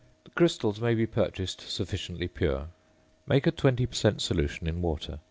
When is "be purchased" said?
0.95-1.61